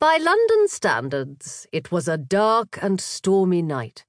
[0.00, 4.04] By London standards, it was a dark and stormy night.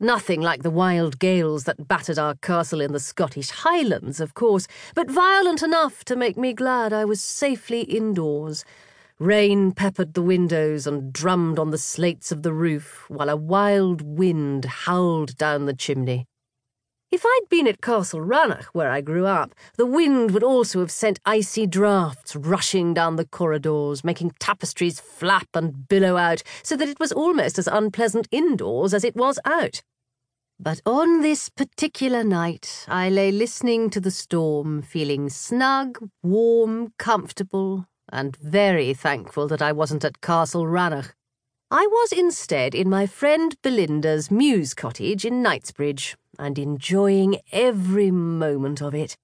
[0.00, 4.66] Nothing like the wild gales that battered our castle in the Scottish Highlands, of course,
[4.94, 8.64] but violent enough to make me glad I was safely indoors.
[9.18, 14.02] Rain peppered the windows and drummed on the slates of the roof, while a wild
[14.02, 16.26] wind howled down the chimney.
[17.12, 20.90] If I'd been at Castle Rannoch, where I grew up, the wind would also have
[20.90, 26.88] sent icy draughts rushing down the corridors, making tapestries flap and billow out, so that
[26.88, 29.82] it was almost as unpleasant indoors as it was out.
[30.58, 37.86] But on this particular night, I lay listening to the storm, feeling snug, warm, comfortable,
[38.10, 41.14] and very thankful that I wasn't at Castle Rannoch.
[41.78, 48.80] I was instead in my friend Belinda's mews cottage in Knightsbridge, and enjoying every moment
[48.80, 49.18] of it.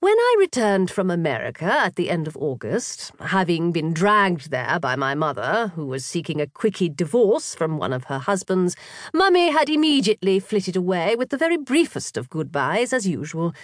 [0.00, 4.96] When I returned from America at the end of August, having been dragged there by
[4.96, 8.74] my mother, who was seeking a quickie divorce from one of her husbands,
[9.14, 13.54] Mummy had immediately flitted away with the very briefest of goodbyes, as usual.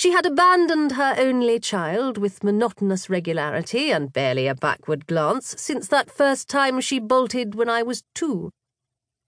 [0.00, 5.88] She had abandoned her only child with monotonous regularity and barely a backward glance since
[5.88, 8.50] that first time she bolted when I was two.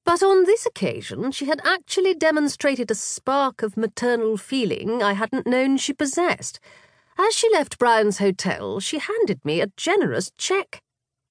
[0.06, 5.46] But on this occasion, she had actually demonstrated a spark of maternal feeling I hadn't
[5.46, 6.58] known she possessed.
[7.18, 10.80] As she left Brown's Hotel, she handed me a generous cheque.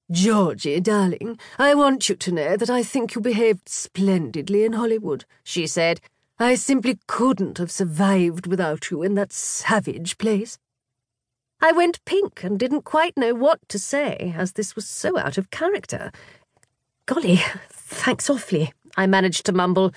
[0.08, 5.24] Georgie, darling, I want you to know that I think you behaved splendidly in Hollywood,
[5.42, 6.00] she said.
[6.42, 10.58] I simply couldn't have survived without you in that savage place.
[11.60, 15.38] I went pink and didn't quite know what to say, as this was so out
[15.38, 16.10] of character.
[17.06, 19.94] Golly, thanks awfully, I managed to mumble.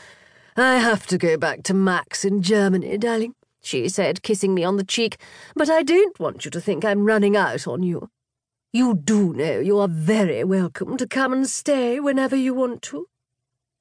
[0.55, 4.77] I have to go back to Max in Germany, darling, she said, kissing me on
[4.77, 5.17] the cheek,
[5.55, 8.09] but I don't want you to think I'm running out on you.
[8.71, 13.07] You do know you are very welcome to come and stay whenever you want to.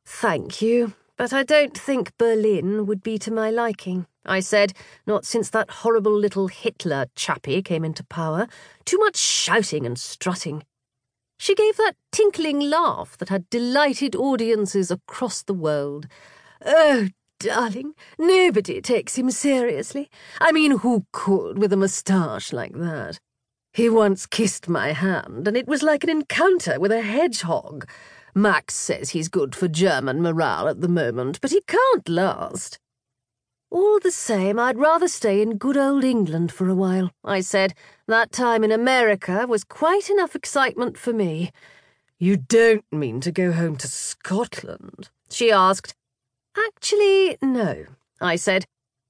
[0.07, 4.73] Thank you, but I don't think Berlin would be to my liking, I said,
[5.07, 8.47] not since that horrible little Hitler chappie came into power.
[8.85, 10.65] Too much shouting and strutting.
[11.39, 16.07] She gave that tinkling laugh that had delighted audiences across the world.
[16.65, 17.09] Oh,
[17.39, 20.11] darling, nobody takes him seriously.
[20.41, 23.19] I mean, who could with a moustache like that?
[23.73, 27.89] He once kissed my hand, and it was like an encounter with a hedgehog.
[28.35, 32.81] Max says he's good for German morale at the moment, but he can't last.
[33.71, 37.75] All the same, I'd rather stay in good old England for a while, I said.
[38.07, 41.53] That time in America was quite enough excitement for me.
[42.19, 45.11] You don't mean to go home to Scotland?
[45.31, 45.95] she asked.
[46.57, 47.87] Actually, no,
[48.21, 48.65] I said.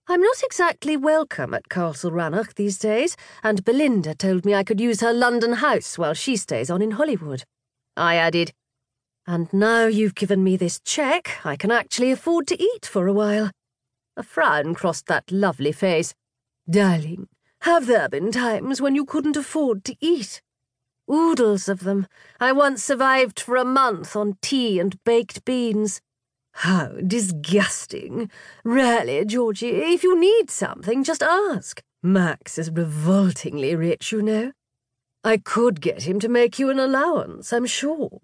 [0.07, 4.81] I'm not exactly welcome at Castle Rannoch these days, and Belinda told me I could
[4.81, 7.45] use her London house while she stays on in Hollywood.
[7.97, 8.53] I added,
[9.27, 13.13] And now you've given me this cheque, I can actually afford to eat for a
[13.13, 13.51] while.
[14.17, 16.15] A frown crossed that lovely face.
[16.69, 17.29] Darling,
[17.63, 20.43] have there been times when you couldn't afford to eat?
[21.11, 22.07] Oodles of them.
[22.39, 26.01] I once survived for a month on tea and baked beans.
[26.53, 28.31] How disgusting.
[28.63, 31.83] Really, Georgie, if you need something, just ask.
[32.03, 34.53] Max is revoltingly rich, you know.
[35.25, 38.21] I could get him to make you an allowance, I'm sure.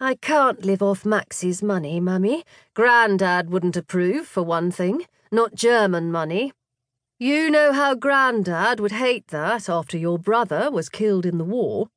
[0.00, 2.44] I can't live off Maxie's money, Mummy.
[2.72, 5.06] Grandad wouldn't approve, for one thing.
[5.32, 6.52] Not German money.
[7.18, 11.88] You know how Grandad would hate that after your brother was killed in the war.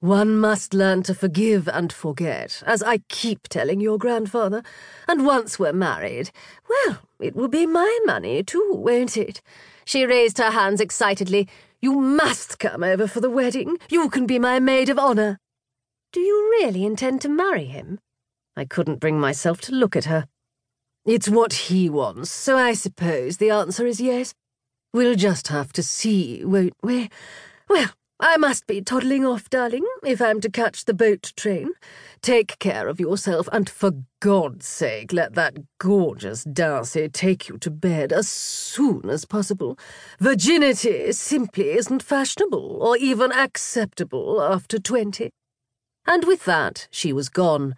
[0.00, 4.64] One must learn to forgive and forget, as I keep telling your grandfather.
[5.06, 6.32] And once we're married,
[6.68, 9.40] well, it will be my money too, won't it?
[9.84, 11.48] She raised her hands excitedly.
[11.80, 13.78] You must come over for the wedding.
[13.88, 15.38] You can be my maid of honour.
[16.14, 17.98] Do you really intend to marry him?
[18.56, 20.28] I couldn't bring myself to look at her.
[21.04, 24.32] It's what he wants, so I suppose the answer is yes.
[24.92, 27.10] We'll just have to see, won't we?
[27.68, 31.72] Well, I must be toddling off, darling, if I'm to catch the boat train.
[32.22, 33.90] Take care of yourself, and for
[34.20, 39.76] God's sake, let that gorgeous Darcy take you to bed as soon as possible.
[40.20, 45.32] Virginity simply isn't fashionable or even acceptable after twenty.
[46.06, 47.76] And with that, she was gone,